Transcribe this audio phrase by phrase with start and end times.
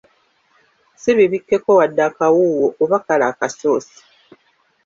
[1.01, 3.99] Si bibikkeko wadde akawuuwo oba kale akasoosi.